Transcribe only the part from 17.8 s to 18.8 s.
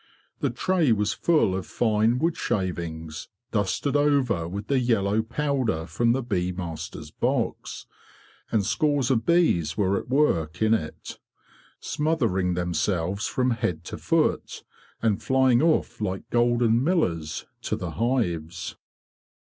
hives.